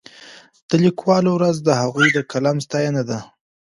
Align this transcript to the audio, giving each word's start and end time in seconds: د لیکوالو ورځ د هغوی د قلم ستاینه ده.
د 0.69 0.71
لیکوالو 0.83 1.29
ورځ 1.33 1.55
د 1.61 1.69
هغوی 1.81 2.09
د 2.13 2.17
قلم 2.31 2.57
ستاینه 2.65 3.01
ده. 3.09 3.19